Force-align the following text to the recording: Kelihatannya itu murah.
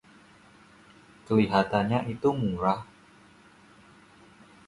Kelihatannya 1.27 1.99
itu 2.13 2.29
murah. 2.41 2.81